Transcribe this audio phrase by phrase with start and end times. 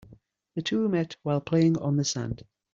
[0.55, 2.41] The two met while playing on the sand.